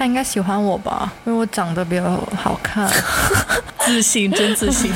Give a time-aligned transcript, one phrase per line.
[0.00, 2.90] 他应该喜欢我吧，因为我长得比较好看。
[3.84, 4.90] 自信，真自信。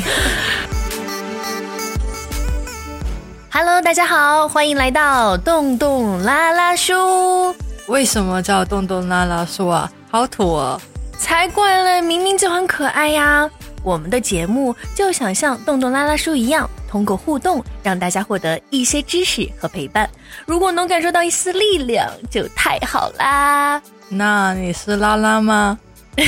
[3.52, 7.54] Hello，大家好，欢迎来到洞洞拉拉书。
[7.86, 9.92] 为什么叫洞洞拉拉书啊？
[10.10, 10.80] 好土哦！
[11.18, 13.46] 才怪嘞，明明就很可爱呀。
[13.82, 20.08] 我们的节目就想像洞洞拉拉书一样，通过互动让大家获得一些知识和陪伴。
[20.46, 23.82] 如果能感受到一丝力量，就太好啦。
[24.10, 25.78] 那你是拉拉吗？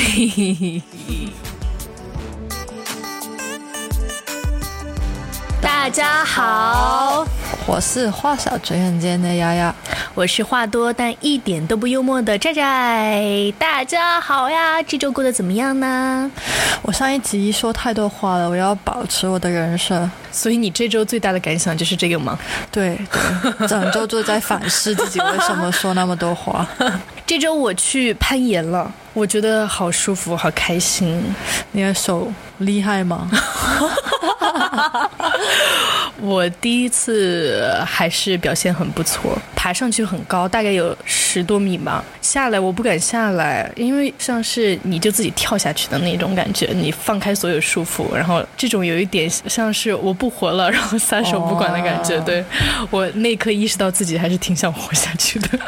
[5.60, 7.24] 大家好，
[7.66, 9.72] 我是话少嘴很尖的丫丫，
[10.14, 13.52] 我是话多但一点都不幽默的寨寨。
[13.58, 16.28] 大家好呀，这周过得怎么样呢？
[16.82, 20.08] 我上一集说太多话了，我要保持我的人设。
[20.32, 22.38] 所以你这周最大的感想就是这个吗？
[22.72, 22.98] 对，
[23.68, 26.66] 整周都在反思自己为什么说那么多话。
[27.26, 31.18] 这周我去攀岩了，我觉得好舒服，好开心。
[31.72, 33.30] 你的手厉害吗？
[36.20, 42.04] 我第一次还是表现很不错，爬上去很高，大概有十多米吧。
[42.20, 52.20] 下来我不敢下来，因为像是你就自己跳下去的那种感觉，你放开所有束缚，然后这种有一点像是我不活了，然后撒手不管的感觉。
[52.20, 52.44] 对
[52.90, 55.48] 我那一刻意识到自己还是挺想活下去的。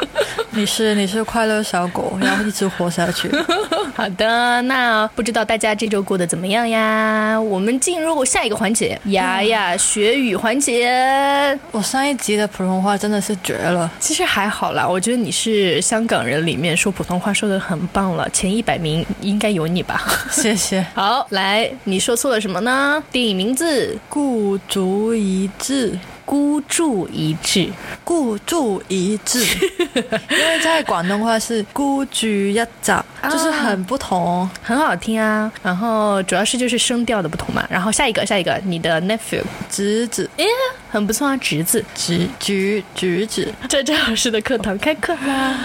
[0.51, 3.29] 你是你是快乐小狗，然后一直活下去。
[3.95, 7.39] 好的，那不知道大家这周过得怎么样呀？
[7.39, 11.57] 我们进入下一个环节，牙牙学语环节。
[11.71, 20.01] 我上一集的普通话真的是绝了，其实还好啦，我觉得你是香港人里面说普通话说的很棒了，前一百名应该有你吧？
[20.31, 20.85] 谢谢。
[20.95, 23.03] 好，来，你说错了什么呢？
[23.11, 25.91] 电影名字《孤注一掷》。
[26.29, 27.67] 孤注一掷，
[28.03, 29.39] 孤注一掷，
[30.29, 35.51] 因为在广东话是孤举一掷，就是很不同，很好听啊。
[35.63, 37.65] 然后主要是就是声调的不同嘛。
[37.67, 39.41] 然后下一个，下一个，你的 nephew
[39.71, 40.45] 侄子，哎，
[40.91, 45.55] 很不错啊，侄子，侄侄侄子，在郑老师的课堂开课啦。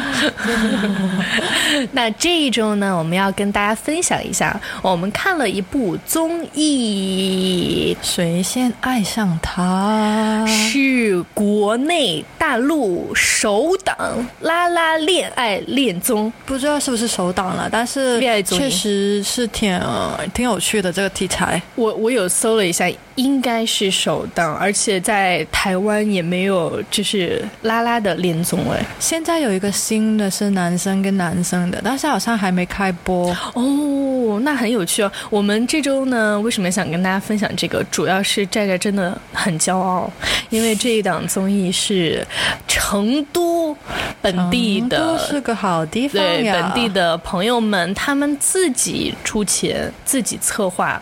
[1.93, 10.47] 那这一周呢，我们要跟大家分享一下，我们看了一部综艺，谁先爱上他？
[10.55, 13.97] 是国内大陆首档
[14.41, 19.81] 拉拉恋爱恋综，不知道是不是首档了，但是确实是挺
[20.33, 21.61] 挺有趣的这个题材。
[21.75, 22.91] 我我有搜了一下。
[23.17, 28.85] 应该是首档，而且在台湾也没有就是拉拉的恋综哎。
[28.99, 34.41] 现在有一个新的是男生跟男生的，但是好像还没开播哦。
[34.43, 35.13] 那很有趣哦。
[35.31, 37.85] 我们这周呢，为什么想跟大家分享这个？
[37.91, 40.11] 主要是寨寨真的很骄傲，
[40.51, 42.27] 因为这一档综艺是
[42.67, 43.77] 成都
[44.21, 51.01] 本地的，是个好地方对本地的朋友们，他们自己出钱、自己策划、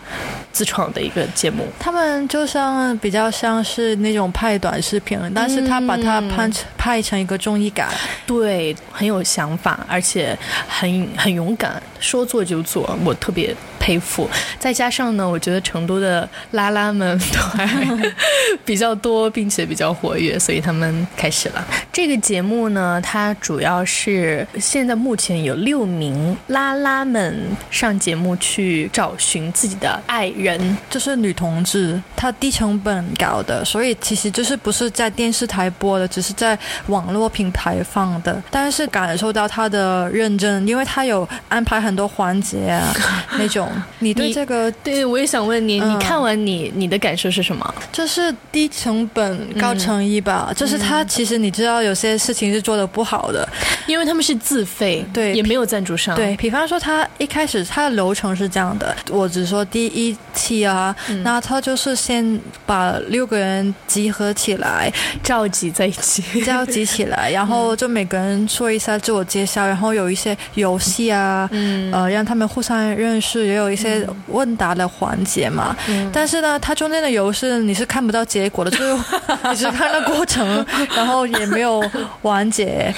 [0.52, 2.01] 自创的一个节目，他们。
[2.28, 7.88] 就像比较像是那种拍短视频，但是他把它拍成拍成一个综艺感，
[8.26, 14.30] 对，很有想法，而且很很勇敢，说做就做，我特别佩服。
[14.60, 17.68] 再加上呢，我觉得成都的拉拉们都还
[18.64, 23.00] 比较多，并且比较活跃，所以他们开始了这个节目呢。
[23.02, 27.36] 它主要是现在目前有六名拉拉们
[27.70, 32.00] 上节目去找寻自己的爱人，就是女同志。
[32.14, 36.56] 她低成本搞的，所以其实就是不是在电视台播的，只是在
[36.86, 38.40] 网络平台放的。
[38.48, 42.94] 但是感受到她的认真，因为她有安排很多环节啊，
[43.36, 43.71] 那种。
[43.98, 47.74] 你对这个，对我也想问你，你看完你你的感受是什么？
[47.90, 50.52] 就是低成本高诚意吧。
[50.54, 53.48] 就是他其实你知道有些事情是做的不好的，
[53.88, 56.14] 因为他们是自费，对，也没有赞助商。
[56.14, 60.94] 对比方说，他一开始他的流程是这样的，我只说第一期啊，
[61.24, 61.72] 那他就。
[61.72, 71.48] 就是先把六个人集合起来，召集在一起， 召集起来，然后就每个人说一下自我介绍，然后有一些游戏啊，
[71.90, 75.76] 呃，让他们互相认识，也有一些问答的环节嘛。
[76.12, 78.98] 但是呢，它中间的游戏你是看不到结果的，就是
[79.50, 80.64] 你是看到过程，
[80.96, 81.82] 然后也没有
[82.22, 82.94] 完结。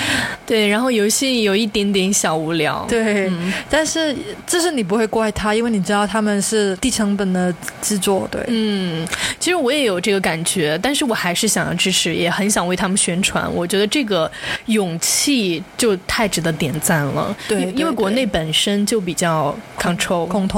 [0.47, 2.85] 对，然后游戏有一点点小无聊。
[2.89, 3.33] 对，
[3.71, 4.15] 但是
[4.47, 8.29] 这是你不会怪他，因为你知道他们是低成本的制作。
[8.31, 8.75] 对，嗯。
[8.77, 9.07] 嗯，
[9.39, 13.51] 其实我也有这个感觉，但是我还是想要支持，也很想为他们宣传。
[13.55, 14.31] 我觉得这个
[14.67, 17.35] 勇气就太值得点赞了。
[17.49, 20.49] 对，因为国内本身就比较 control 恐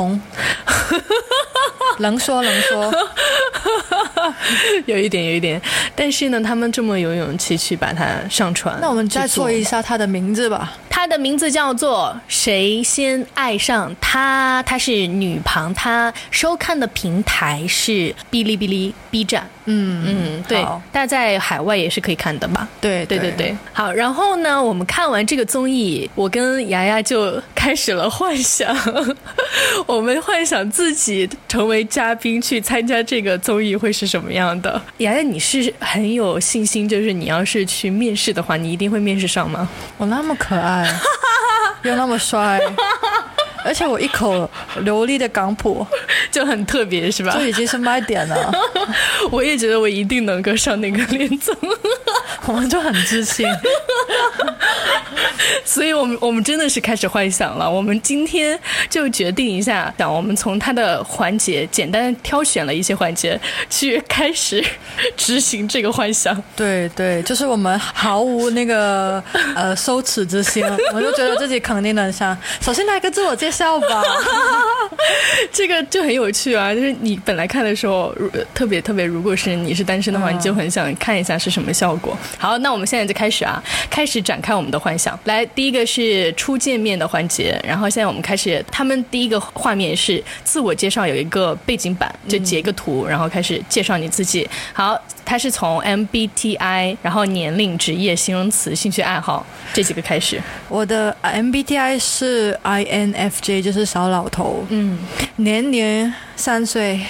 [1.99, 2.93] 能说能说。
[4.87, 5.61] 有一点，有一点。
[5.95, 10.73] 但是呢，他们这么有勇气去把它上传，那我们再说一下它的名字吧。
[10.89, 17.93] 它的名字叫做《谁先爱上他》，它是女旁，它收看的平台是
[18.31, 19.47] 哔哩哔哩 B 站。
[19.69, 22.67] 嗯嗯，对，大家在海外也是可以看的吧？
[22.81, 23.55] 对对对对。
[23.75, 28.75] 好，然后呢，我们看完这个综艺，我跟牙牙就开始了幻想，
[29.87, 34.81] 我们幻想自己成为嘉宾去参加这个综艺会是什么样的。
[34.99, 39.69] 雅雅，你是很有信心，就是你要是去面试的话，你一定会面试上吗？
[39.99, 40.89] 我那么可爱，
[41.83, 42.61] 又那么帅。
[43.65, 44.49] 而且我一口
[44.83, 45.85] 流利的港普
[46.31, 47.33] 就很特别，是吧？
[47.37, 48.53] 这已经是卖点了。
[49.33, 51.53] 我也觉得我一定能够上那个连综，
[52.47, 53.47] 我们就很自信。
[55.65, 57.69] 所以我们我们真的是开始幻想了。
[57.69, 58.59] 我们今天
[58.89, 63.39] 就决定一下，想我们从他的环节简单挑选了一些环节，
[63.69, 64.65] 去开始
[65.17, 66.41] 执行这个幻想。
[66.55, 69.23] 对对，就是我们毫无那个
[69.55, 72.37] 呃羞耻之心，我就觉得自己肯定能上。
[72.61, 73.57] 首先来个自我介绍。
[73.57, 74.03] 笑吧，
[75.51, 76.75] 这个就很有趣啊！
[76.75, 78.15] 就是你本来看的时候，
[78.55, 82.15] 特别特别，如果是你是单身的话，你就很想看一下是什么效果。
[82.39, 85.19] 好，那我们现在就开始啊，开始展开我们的幻想。
[85.25, 94.49] 来，第一个是初见面的环节，然后现在我们开始，他们第一个画面是自我介绍，有一个背景板，就截个图，然后开始介绍你自己。
[94.73, 99.45] 好，他是从 MBTI，然后年龄、职业、形容词、兴趣爱好
[99.75, 100.41] 这几个开始。
[100.69, 104.99] 我的 MBTI 是 INFJ，就是小老头，嗯，
[105.37, 107.05] 年年三岁，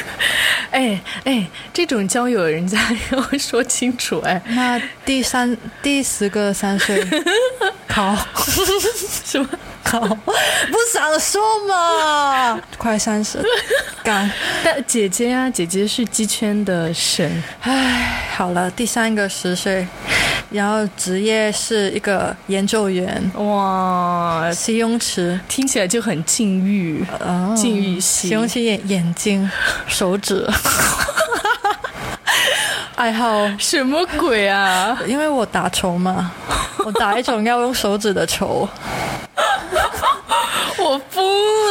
[0.72, 2.78] 哎哎，这种交友人家
[3.10, 4.40] 要说清楚哎。
[4.48, 7.04] 那第三第十个三岁，
[7.88, 8.16] 好。
[9.24, 9.48] 什么
[9.82, 10.00] 考？
[10.00, 13.42] 不想说嘛，快三十，
[14.02, 14.30] 干。
[14.64, 17.42] 但姐姐啊，姐姐是鸡圈的神。
[17.60, 19.86] 哎，好了，第三个十岁。
[20.50, 27.02] 然后职业是一个研究员，哇，形容词听起来就很禁欲，
[27.56, 28.28] 禁欲系。
[28.28, 29.50] 形容词眼眼睛、
[29.86, 30.46] 手指，
[32.96, 34.98] 爱好什么鬼啊？
[35.06, 36.30] 因为我打球嘛，
[36.84, 38.68] 我打一种要用手指的球。
[40.82, 41.24] 我疯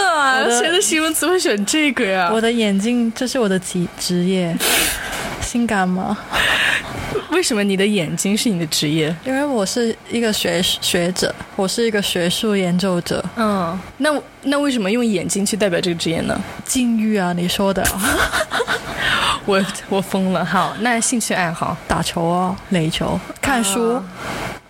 [0.03, 0.59] 了！
[0.59, 2.29] 谁的形容词会选这个呀？
[2.33, 4.55] 我的眼睛，这是我的职职业，
[5.41, 6.17] 性感吗？
[7.31, 9.13] 为什么你的眼睛是你的职业？
[9.25, 13.23] 因为我是一个学学者，我是一个学术研究者。
[13.35, 14.09] 嗯，那
[14.43, 16.39] 那为什么用眼睛去代表这个职业呢？
[16.65, 17.85] 禁欲啊，你说的。
[19.45, 20.45] 我我疯了。
[20.45, 24.01] 好，那兴趣爱好，打球啊，垒球，看书。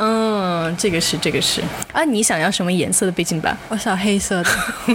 [0.03, 1.61] 嗯，这个是这个是。
[1.93, 3.55] 啊，你想要什么颜色的背景板？
[3.69, 4.49] 我想黑色的，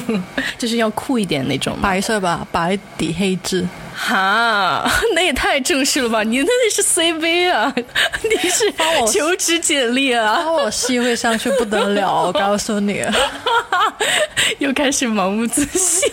[0.58, 1.78] 就是要酷一点那种。
[1.80, 3.64] 白色吧，白底黑字。
[3.98, 6.22] 哈， 那也太正式了吧！
[6.22, 7.72] 你那里是 CV 啊，
[8.22, 8.70] 你是
[9.10, 13.02] 求职简历啊，把我吸会上去不得了，我告诉你，
[14.58, 16.10] 又开始盲目自信。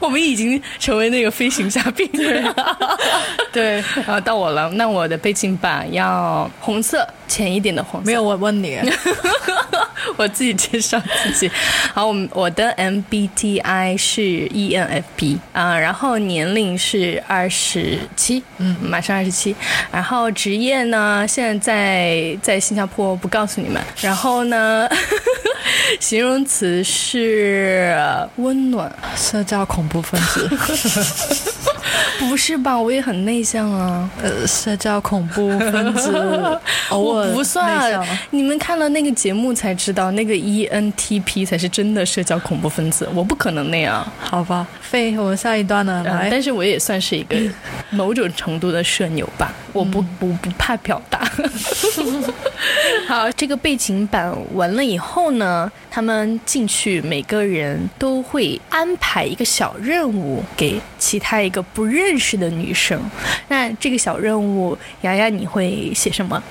[0.00, 2.78] 我们已经成为那个飞行嘉宾了。
[3.52, 4.68] 对，啊，到我了。
[4.70, 8.06] 那我的背景板要红色，浅一点的红色。
[8.06, 8.80] 没有，我问你，
[10.16, 11.50] 我自己介绍自己。
[11.94, 19.54] 好，我我的 MBTI 是 ENFP 啊，然后年龄是二十七，嗯，马上二十七。
[19.92, 23.82] 然后职业呢，现在在新加坡，不告诉你们。
[24.00, 24.88] 然后呢，
[26.00, 27.96] 形容词是
[28.36, 29.58] 温暖，社交。
[29.68, 30.48] 恐怖分子？
[32.18, 32.78] 不是吧？
[32.78, 34.08] 我也很内向啊。
[34.22, 36.12] 呃，社交恐怖分子，
[36.90, 38.00] 偶尔不算。
[38.30, 43.08] 你们看了那个节目才知道，那个 ENTP 才是真的社交恐怖分子。
[43.14, 44.66] 我不可能那样，好吧？
[44.80, 46.02] 飞，我们下一段呢？
[46.04, 47.36] 来，但是我也算是一个
[47.90, 49.52] 某种程度的社牛吧。
[49.78, 51.20] 我不，我不怕表达。
[53.06, 63.00] 好，这个背景板完了以后呢，他们进去，每个人都会安排一个小任务给其他一个不认识的女生。
[63.46, 66.42] 那这个小任务，洋洋你会写什么？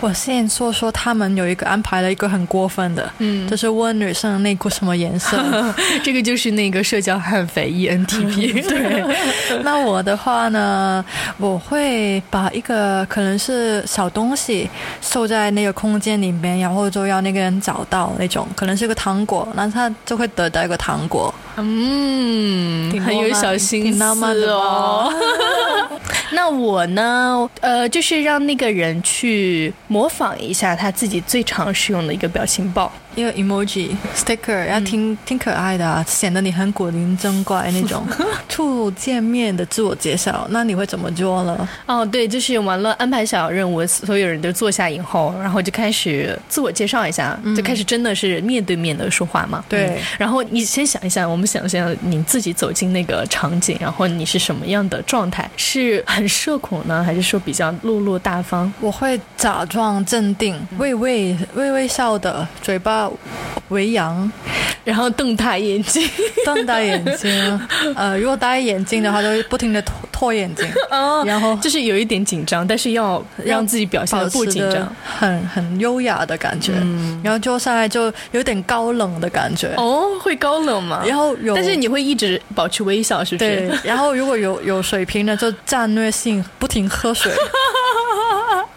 [0.00, 5.36] 我先说说他们有一个安排了一个很过分的，嗯，就是问女生的内裤什么颜色。
[6.02, 8.66] 这个就是那个社交悍匪 ENTP。
[8.66, 9.04] 对。
[9.62, 11.04] 那我的话呢，
[11.36, 14.68] 我会把一个可能是小东西
[15.00, 21.34] 收在那个空间里面，然后就要那个人找到那种，可能是个糖果，那他就会得到一个糖果。
[21.56, 25.12] 嗯，很有小心思哦。
[26.32, 27.48] 那我呢？
[27.60, 32.90] 呃，就是让那个人去模仿一下他自己最常使用的一个表情包。
[33.20, 38.04] 一个 emoji sticker，要挺挺可爱的，啊，显得你很古灵精怪 那种。
[38.48, 41.68] 初见面的自我介绍，那你会怎么做呢？
[41.86, 49.62] 哦，对，就是完了安排小任务，所有人都坐下以后，然后就开始自我介绍一下，就开始真的是面对面的说话嘛。
[49.68, 50.00] 对。
[50.18, 55.48] 然后你先想一下，我们想象你自己走进那个场景，然后你是什么样的状态？
[55.56, 58.72] 是很社恐呢，还是说比较落落大方？
[58.80, 63.09] 我会假装镇定，微微微微笑的，嘴巴。
[63.68, 64.30] 维扬，
[64.84, 66.08] 然后瞪大眼睛，
[66.44, 67.60] 瞪大眼睛。
[67.94, 70.66] 呃，如果戴眼镜的话，就会不停的脱脱眼镜。
[70.90, 76.72] 哦，然后就是有一点紧张，但是要让自己表现的不紧张，很很优雅的感觉。
[76.80, 79.72] 嗯，然后坐下来就有点高冷的感觉。
[79.76, 81.02] 哦，会高冷吗？
[81.06, 83.68] 然后有，但是你会一直保持微笑，是不是？
[83.68, 83.78] 对。
[83.84, 87.32] 然后如果有有水平的，就战略性不停喝水。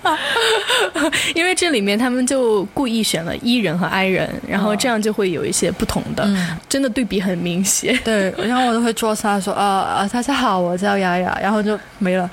[1.36, 6.28] 因为这里面他们就故意选了 E 人和 I 人，然后这样就会有一些不同的，
[6.68, 7.98] 真的对比很明显。
[8.04, 12.30] 对， 然后我都会坐下说啊啊，大家好，我叫雅雅，然后就没了。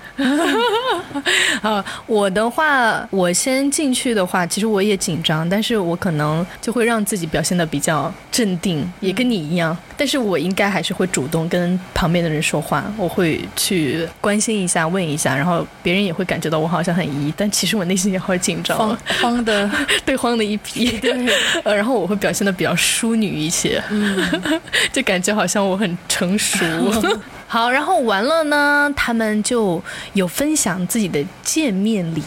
[1.63, 9.77] 啊， 我的话，我先进去的话，其实我也紧张，但是我可能就会让自己表现的比较镇定，也跟你一样。
[10.01, 19.71] 但是我应该还是会主动跟旁边的人说话，我会去关心一下，问一下，然后别人也会感觉到我好像很疑，但其实我内心也好紧张，慌慌的，
[20.07, 20.99] 对，慌的一批。
[21.65, 24.19] 呃，然后我会表现的比较淑女一些，嗯，
[24.91, 26.65] 就感觉好像我很成熟。
[27.53, 32.23] 好，然后完了呢，他们就有分享自己的见面礼，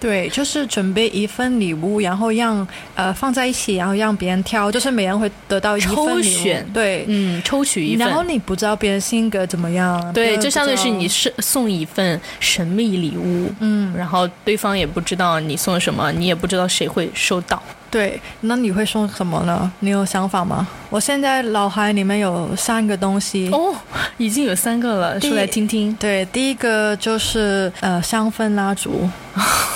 [0.00, 17.62] 对，就是准备一份礼物，然后让呃放在一起，然后让别人挑，就是每人会得到一份礼物，对，嗯，抽取一份，然后你不知道别人性格怎么样，对，就相当于是你是送一份神秘礼物，嗯，然后对方也不知道你送什么，你也不知道谁会收到。
[17.94, 19.70] 对，那你会送什么呢？
[19.78, 20.66] 你有想法吗？
[20.90, 23.72] 我现在脑海里面有三个东西哦，
[24.16, 25.94] 已经有三个了，说来听听。
[25.94, 29.08] 对，第一个就是呃香氛蜡烛，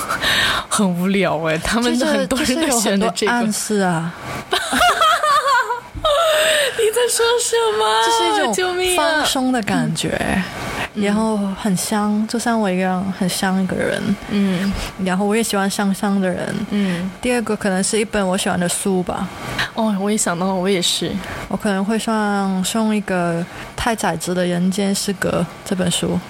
[0.69, 4.13] 很无聊哎，他们很多人都选的这个暗示啊。
[6.77, 7.85] 你在说什么？
[8.05, 10.43] 这是一种放松的感觉。
[11.01, 14.03] 然后很香，就像我一样很香一个人。
[14.31, 14.73] 嗯，
[15.05, 16.55] 然后我也喜欢香香的人。
[16.71, 19.29] 嗯，第二个可能是一本我喜欢的书吧。
[19.75, 21.11] 哦，我也想到，我也是，
[21.49, 23.45] 我可能会送送一个
[23.77, 26.19] 太宰治的《人间失格》这本书。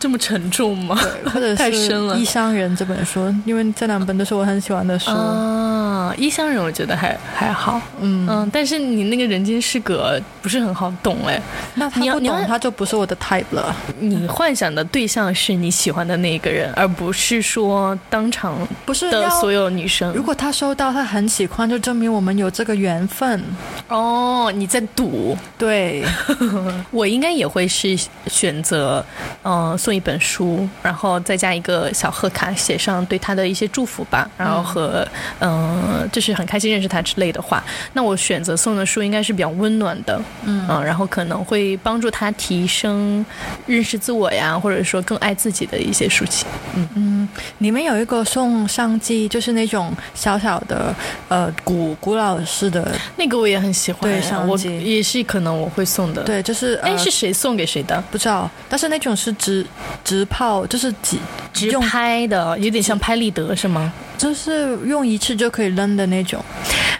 [0.00, 0.96] 这么沉重吗？
[1.02, 1.62] 对，或者是
[2.14, 5.10] 《异乡人》这本书，因为这两本都是我很喜欢的书。
[5.10, 7.80] 啊，《异乡人》我觉得还还好。
[8.00, 11.40] 嗯嗯，但是你那个人间失格不是很好懂哎。
[11.74, 13.74] 那他不懂，他就不是我的 type 了。
[13.98, 20.12] 你幻想的对象是你喜欢的那一个人，而不是说当场不是的所有女生。
[20.12, 23.42] 如果他收到，他很喜欢，就证明我们有这个缘分。
[23.88, 25.36] 哦，你在赌？
[25.56, 26.04] 对，
[26.90, 29.04] 我应该也会是选择，
[29.44, 29.76] 嗯。
[29.78, 35.06] 送一本书，然后再加一个小贺卡，写上对他的一些祝福吧，然后和
[35.38, 37.62] 嗯，就是很开心认识他之类的话。
[37.92, 43.24] 那我选择送的书应该是比较温暖的，嗯，然后可能会帮助他提升
[43.66, 46.44] 认识自我呀，或者说更爱自己的一些书籍。
[46.74, 47.28] 嗯嗯，
[47.58, 50.94] 你们有一个送相机，就是那种小小的
[51.28, 54.02] 呃古古老式的那个，我也很喜欢。
[54.02, 56.22] 对，相机也是可能我会送的。
[56.22, 58.02] 对，就是哎，是谁送给谁的？
[58.10, 59.64] 不知道，但是那种是直。
[60.04, 61.16] 直炮就是直
[61.52, 63.92] 直拍的，有点像拍立得是吗？
[64.18, 66.44] 就是用一次就可以扔的那种。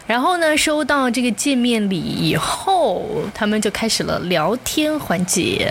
[0.09, 5.71] 然后呢，收到这个见面礼以后，他们就开始了聊天环节。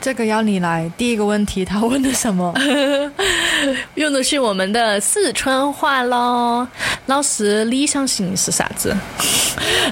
[0.00, 0.88] 这个要你来。
[0.96, 2.54] 第一个问题，他问的什么？
[3.96, 6.64] 用的是我们的四川话喽。
[7.06, 8.96] 老师，理想型是啥子？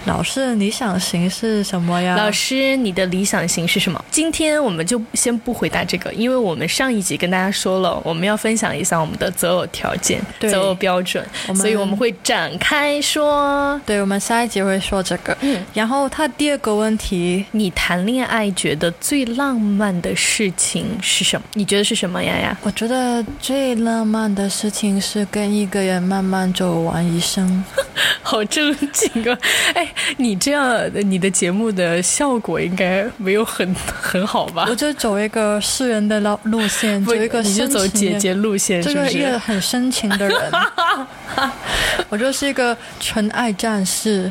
[0.05, 2.15] 老师，理想型是什么呀？
[2.17, 4.05] 老师，你的理想型是什么？
[4.09, 11.27] 今天我们就先不回答这个，因为我们上一集跟大家说了，我们要分享一下我们的择偶条件、择偶标准，
[11.57, 13.64] 所以我们会展开说。
[13.85, 15.37] 对，我们下一集会说这个。
[15.41, 21.47] 嗯，然后他第二个问题，你谈恋爱觉得最浪漫的事情是什么？
[21.55, 22.57] 你觉得是什么呀呀？
[22.63, 27.65] 我觉得最浪漫的事情是跟一个人慢慢走完一生。
[28.23, 29.39] 好正经啊！
[29.75, 34.67] 哎，你这样，你的节目的效果应该没有很很好吧？
[34.69, 39.19] 我就走一个诗人的路路线，走一个你就走姐姐路线，是不是？
[39.19, 40.37] 一个很深情的人。
[42.09, 44.31] 我就是一个纯爱战士。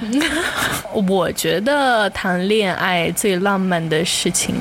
[0.93, 4.53] 我觉得谈恋爱最浪漫的事情，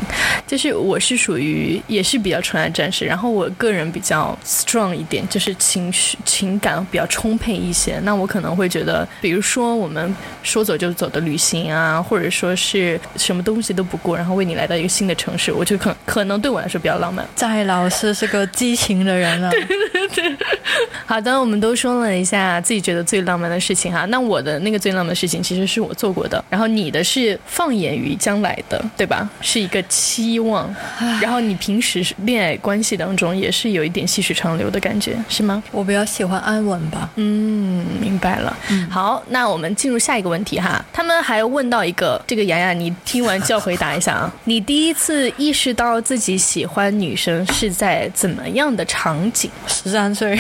[0.47, 7.99] 就是我是属于也是比较纯爱战士，然后我个人比较 strong 一点，就是情绪情感比较充沛一些。
[8.03, 17.27] 那我可能会觉得，比如说我们说走就走的旅行啊，或者说是什么东西都不顾，然后为你来到一个新的城市，我就可可能对我来说比较浪漫。
[17.35, 19.51] 在老师是个激情的人 了。
[19.51, 20.37] 对对对。
[21.05, 24.05] 好的，我们都说了一下自己觉得最浪漫的事情哈。
[24.07, 26.43] 那我的那个最浪漫的事情，其实是我做过的。
[26.49, 29.29] 然后你的是放眼于将来的，对吧？
[29.41, 30.75] 是一个期望。
[31.21, 35.63] 然后你平时恋爱关系当中也是有一点细水长流的感觉，是吗？
[35.71, 37.11] 我比较喜欢安稳吧。
[37.17, 38.55] 嗯，明白了。
[38.69, 40.85] 嗯，好，那我们进入下一个问题哈。
[40.93, 44.31] 他们还问到一个，这个洋洋，你听完就要回答一下啊。
[44.45, 49.51] 你第一次意识到自己喜欢女生是在怎么样的场景？
[49.67, 50.39] 十三岁。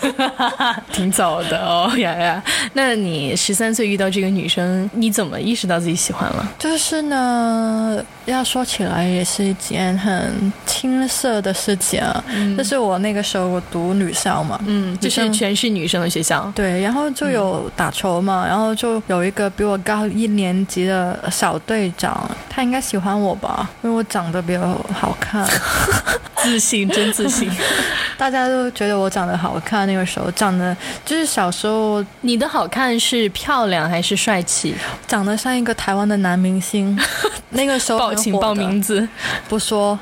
[0.92, 2.42] 挺早的哦，洋洋。
[2.74, 6.46] 那你十三岁遇到这个女生，你怎么意识到自己喜欢了？
[6.58, 12.24] 就是呢，要说起来也是一件很青涩的事情啊。
[12.56, 16.50] 就是我那个时候我读女校嘛，嗯，就是全是女生的学校。
[16.54, 24.60] 对，然后就有打球嘛，然后就有一个比我高一年级的小队长，他应该喜欢我吧，因为我长得比较
[24.92, 25.46] 好看，
[26.36, 27.50] 自信，真自信。
[28.20, 32.04] 大家都觉得我长得好看，那个时候长得就是小时候。
[32.20, 34.74] 你的好看是漂亮还是帅气？
[35.08, 36.98] 长得像一个台湾的男明星。
[37.52, 39.08] 那个时候报请报名字，
[39.48, 39.98] 不说。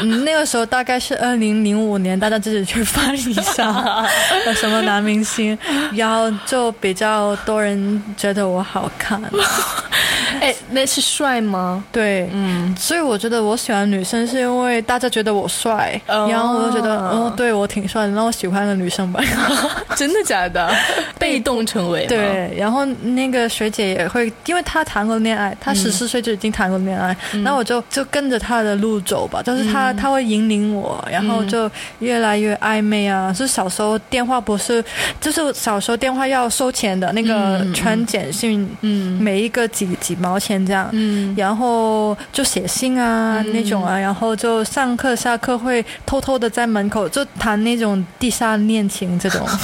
[0.00, 4.06] 嗯，那个时候大概是二零零五年，大家自己去翻一下
[4.46, 5.58] 有什么男明星，
[5.92, 9.20] 然后就比较多人觉得我好看。
[10.40, 11.82] 哎，那是帅吗？
[11.90, 19.20] 对，嗯，所以我觉得我喜欢女生是因为大家觉得我帅，然后我就觉得，哦，对我挺帅的，那我喜欢的女生吧。
[19.96, 20.70] 真的假的？
[21.18, 33.32] 被动成为对，然后那个学姐也会，因为她谈过恋爱，她十四岁就已经谈过恋爱，那我就就跟着她的路走吧，就是她她会引领我，然后就越来越暧昧啊。
[33.32, 34.82] 是小时候电话不是，
[35.20, 49.46] 就是小时候电话要收钱的那个传简讯，嗯，每一个几几毛钱这样，嗯，然后就写信啊那种啊，然后就上课下课会偷偷的在门口就谈那种地下恋情这种。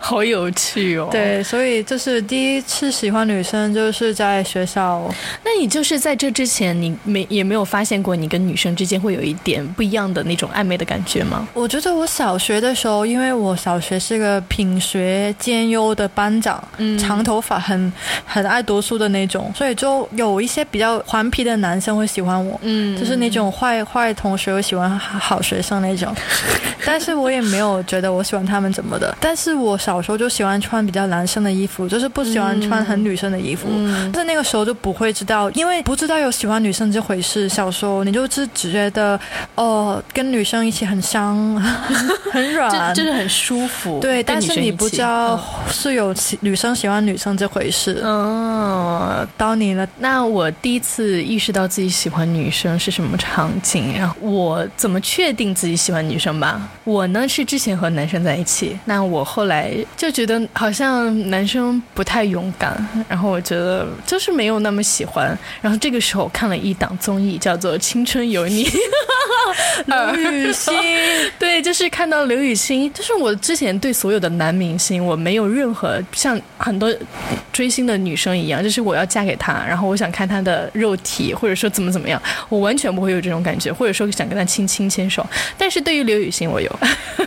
[0.00, 1.08] 好有趣哦！
[1.10, 5.02] 对，所以就是第一次喜欢女生，就是在学校。
[5.44, 11.46] 那你就是在这之前，你没也没有发现过你跟女生之间会有一点不一样的那种暧昧的感觉吗？
[11.52, 17.92] 我觉得我小学的时候，因为我小学是个品学兼优的班长，嗯，长头发，很
[18.24, 26.14] 很爱读书的那种，所以就有一些比较顽皮的男生会喜欢我，嗯，就是那种坏坏同学会喜欢好学生那种。
[26.84, 29.14] 但是我也没有觉得我喜欢他们怎么的。
[29.20, 33.68] 但是我小时候就喜欢穿比较男生的衣服，就是不喜欢穿很女生的衣服。
[34.12, 37.48] 但是那个时候就不会知道，因为不知道有喜欢女生这回事。
[37.48, 39.18] 小时候你就是只觉得，
[39.54, 41.36] 哦，跟女生一起很香，
[42.32, 43.98] 很软， 就是很舒服。
[44.00, 45.38] 对，但是你不知道
[45.70, 48.00] 是有女生喜欢女生这回事。
[48.04, 49.86] 哦，到你了。
[49.98, 53.94] 那我第一次意识到自己喜欢女生是什么场景？
[53.98, 56.60] 然后我怎么确定自己喜欢女生吧？
[56.84, 58.76] 我呢是之前和男生在一起。
[58.86, 62.76] 那我后来就觉得好像男生不太勇敢，
[63.08, 65.38] 然后我觉得就是没有那么喜欢。
[65.62, 68.64] 然后这个时候看了一档综艺，叫做《青春有你》，
[69.86, 70.74] 刘雨欣，
[71.38, 76.92] 对，就是看到刘雨欣，就是我之前对所有的男明星，我没有任何像很多
[77.52, 85.26] 追星的女生一样，就是我要嫁给他，然后我想看他的肉体，或者说怎么怎么样，我完全不会有这种感觉，或者说想跟他亲亲牵手。
[85.56, 86.78] 但是对于刘雨欣，我有。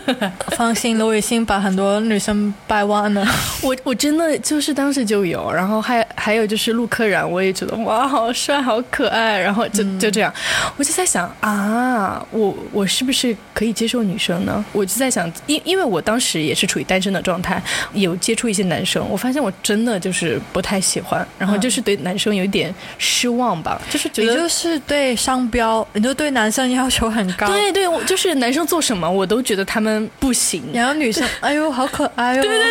[0.55, 3.25] 放心，刘雨欣把很多女生掰弯了。
[3.61, 9.39] 我我真的就是当时就有，然后还还有就是陆柯燃，我也觉得哇，好帅，好可爱。
[9.39, 10.33] 然后就就这样，
[10.77, 11.90] 我就在想啊，
[12.31, 14.63] 我我是不是可以接受女生呢？
[14.71, 17.61] 我就在想，因因为我当时也是处于单身的状态，
[17.93, 27.47] 有接触一些男生，我发现我真的就是不太喜欢，然后就是对男生有一点失望吧，就是觉得就是对商标，你就对男生要求很高。
[27.47, 30.63] 对对，我就是男生做什么，我都觉得他们不行。
[30.73, 32.41] 然后女生，哎呦，好可爱哦！
[32.41, 32.67] 对对对，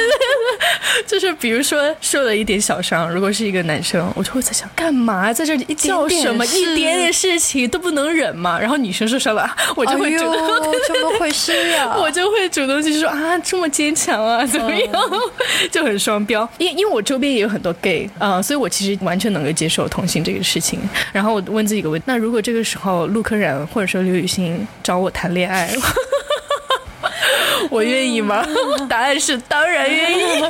[1.06, 8.58] 就是比如说受了一点小伤，如果是一个男生，我就会在想，干嘛在这里叫什么一点点事情都不能忍嘛？
[8.58, 10.36] 然后女生受伤了， 我就会觉得
[10.86, 11.94] 怎么回事呀？
[11.98, 14.92] 我就会主动去说啊，这么坚强啊，怎么样？
[15.70, 16.48] 就很双标。
[16.58, 20.80] 因因为我周边也有很多 gay 啊，所以我其实完全能够接受同性这个事情。
[21.12, 25.70] 然后我问自己一个问题：那如果这个时候陆柯燃或者说刘雨欣找我谈恋爱？
[27.70, 28.44] 我愿意吗？
[28.88, 30.42] 答案是当然愿意。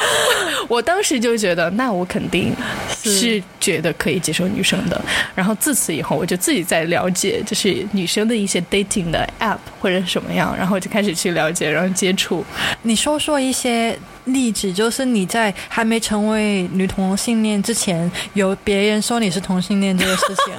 [0.68, 2.54] 我当时就觉得，那我肯定
[3.02, 5.00] 是觉得可以接受女生的。
[5.34, 12.44] 然后自此以后，我就自己在了解，就是女生的一些 dating 的 app 或者什么样，然后就开始去了解，然后接触。
[12.82, 20.54] 你说说一些例子，就是你在还没成为女同性恋之前，有别人说你是同性恋这个事情。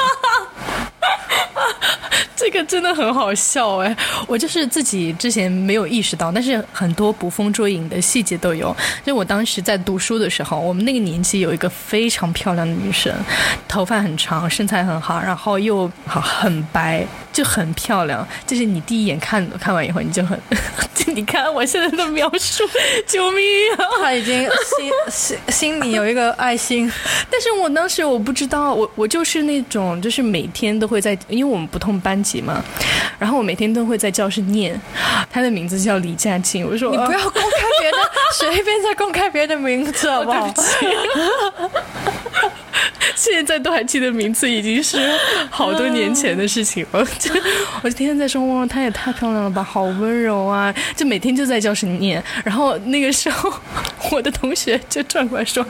[2.42, 3.96] 这个真的很好笑哎！
[4.26, 8.76] 我就是自己之前没有意识到，但是很多捕风捉影的细节都有。
[9.06, 13.14] 就我当时在读书的时候，我们那个年级有一个非常漂亮的女生，
[13.68, 18.28] 头发很长，身材很好，然后又很很白，就很漂亮。
[18.46, 20.38] 就是你第一眼看看完以后，你就很，
[20.94, 22.64] 就你看我现在的描述，
[23.08, 23.44] 救命
[23.78, 23.86] 啊！
[24.02, 26.92] 他已经心心心里有一个爱心，
[27.32, 32.42] 但是我当时我不知道，我我就是那种，就是每天都会在，因为我们不同班级。
[32.42, 32.64] 嘛，
[33.20, 34.76] 然后我每天都会在教室念，
[35.30, 36.68] 他的名字叫李佳静。
[36.68, 37.98] 我说你不要 公开别的，
[38.34, 40.52] 随便再公开别人的名字好不好？
[43.16, 44.98] 现在都还记得名字，已经是
[45.50, 47.06] 好多年前的事情了。
[47.20, 47.32] 就
[47.84, 50.74] 我就天天在说，哇，她也太漂亮了吧，好温柔啊！
[50.96, 52.24] 就每天就在教室里念。
[52.44, 53.52] 然后那个时候，
[54.12, 55.66] 我的同学就转过来说：“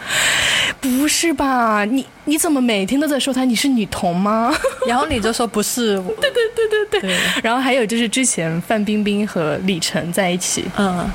[0.80, 3.44] 不是吧，你你怎么每天都在说她？
[3.44, 4.54] 你是女同吗？”
[4.88, 7.18] 然后你就说：“不是。”对对对对对。
[7.44, 11.10] 然后还有就是之前范冰冰和李晨在一起，嗯，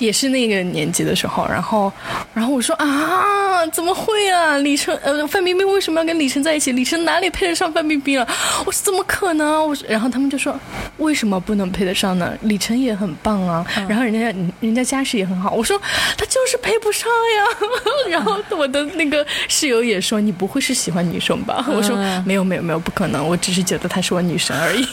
[0.00, 1.46] 也是那个年纪的时候。
[1.48, 1.92] 然后，
[2.34, 4.56] 然后我说：“啊，怎么会啊？
[4.58, 6.72] 李晨呃。”范冰冰为什么要跟李晨在一起？
[6.72, 8.26] 李晨哪里配得上范冰冰了？
[8.66, 9.64] 我说怎么可能？
[9.68, 10.58] 我说，然后他们就说
[10.96, 12.32] 为什么不能配得上呢？
[12.42, 14.26] 李晨也很棒啊，然后人家
[14.60, 15.52] 人家家世也很好。
[15.52, 15.80] 我说
[16.16, 18.10] 他就是配不上呀。
[18.10, 21.64] 然后我的那个室友也说你不会是喜欢女生吧？
[21.68, 24.86] 我说没有没有没有不可能，我只是觉得她是我女神而已。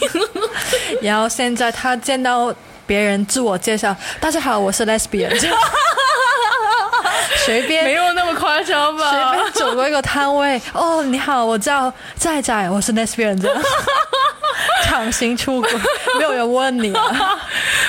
[1.02, 2.54] 然后现在他见到
[2.88, 5.28] 别人自我介绍，大家好，我是 lesbian。
[7.44, 9.10] 随便没有那么夸张吧？
[9.10, 13.38] 随便走过一个摊位， 哦，你好，我叫在在，我是 Lesbian，
[14.86, 15.70] 强行出轨，
[16.18, 16.90] 没有人问你。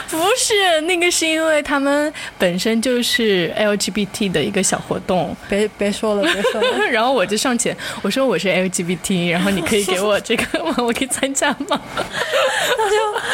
[0.09, 5.35] 不是，那个是因为他们本身就是 LGBT 的一个小活动。
[5.47, 6.85] 别别说了，别说了。
[6.88, 10.75] 然后我就上前，我说我是 LGBT，然后你可以给我这个吗？
[10.79, 11.79] 我可以参加吗？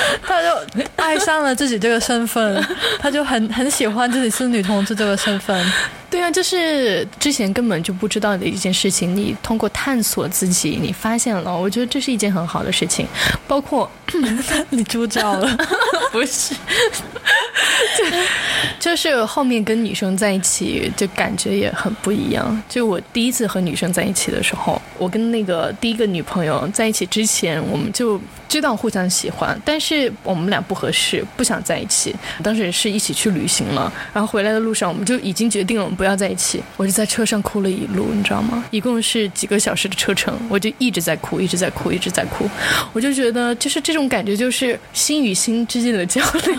[0.21, 2.65] 他就爱上了自己这个身份，
[2.99, 5.71] 他就很很喜欢自己是女同志这个身份。
[6.09, 13.05] 对啊，就是之前根本就不知道的一件事情，你通过探索自己，你发现了，我觉得这是一件很好的事情。
[13.47, 13.89] 包括
[14.69, 15.57] 你猪叫了，
[16.11, 16.55] 不是，
[18.79, 22.63] 就就是后面跟女生在一起，就感觉也很不一样。
[22.69, 32.15] 就我第一次和女生在一起的时候，我跟那个第一个女朋友在一起之前，我们就知道互相喜欢，但是我们俩不合适，不想在一起。
[32.41, 36.05] 当时是一起去旅行了，然后回来的路上，我们就已经决定了我们不。
[36.05, 38.63] 不要在一起，我就在车上哭了一路，你知道吗？
[38.69, 42.47] 一共是几个小时的车程，我就一直在哭，一直在哭，一直在哭。
[42.93, 46.55] 我就觉得，就是这种感觉，就是心与心之间的交流，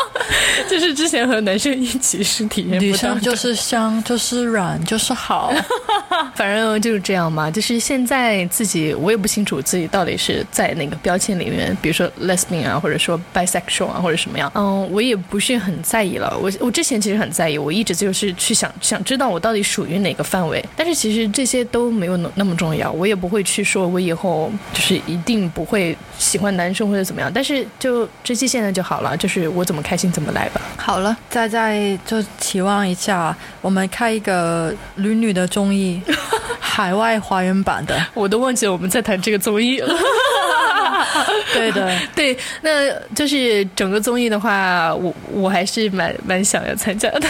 [0.68, 2.80] 就是之前和男生一起是体验不到。
[2.80, 5.52] 女生就是香，就是软，就是好，
[6.34, 7.50] 反正就是这样嘛。
[7.50, 14.50] 就是现在自己，我也不清楚自己到底是在哪个标签里面，比如说 lesbian 啊，或者说 bisexual 啊，或者什么样。
[14.54, 16.36] 嗯，我也不是很在意了。
[16.40, 18.66] 我我之前其实很在意，我一直就是去想。
[18.80, 30.60] 想知道我到底属于哪个范围，但是其实这些都没有那那么重要，我也不会去说我以后就是一定不会喜欢男生或者怎么样，但是就珍惜现在就好了，就是我怎么开心怎么来吧。
[30.76, 36.00] 好了，再再就期望一下，我们开一个女女的综艺，
[36.60, 39.94] 海外华人版的，我都忘记我们在谈这个综艺了。
[41.52, 47.20] 对的，对，那就是整个综艺的话，我我还是蛮蛮想要参加的。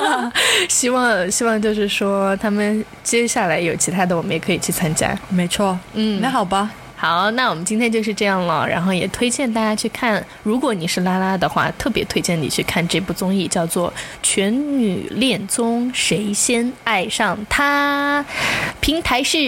[0.68, 5.16] 希望希望就是说，他们接下来有其他的，我们也可以去参加。
[5.28, 6.70] 没错，嗯，那好吧。
[7.00, 10.20] 好，那我们今天就是这样了，然后也推荐大家去看。
[10.42, 13.88] 如果你是拉拉的话，特别推荐你去看这部综艺，叫做
[14.20, 18.24] 《全女恋综谁先爱上他》，
[18.80, 19.38] 平台是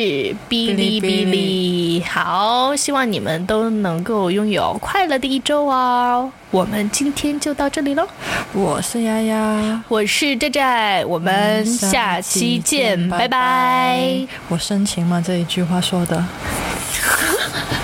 [0.48, 2.00] 哔哩哔哩。
[2.04, 6.30] 好，希望你们都能够拥有快乐的一周哦。
[6.50, 8.04] 我们今天就到这里喽
[8.52, 9.80] 我是丫丫。
[9.86, 14.26] 我是寨寨我们下期见拜拜。
[14.48, 15.22] 我深情吗？
[15.24, 16.24] 这一句话说的。